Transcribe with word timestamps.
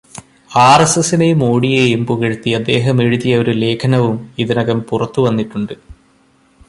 ആർഎസ്എസിനെയും 0.51 1.39
മോഡിയെയും 1.39 2.05
പുകഴ്ത്തി 2.05 2.49
അദ്ദേഹം 2.49 3.01
എഴുതിയ 3.01 3.37
ഒരു 3.37 3.51
ലേഖനവും 3.51 4.17
ഇതിനകം 4.39 4.81
പുറത്തുവന്നിട്ടുണ്ട്. 4.81 5.75